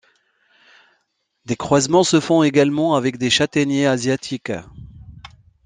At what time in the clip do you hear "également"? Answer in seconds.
2.41-2.95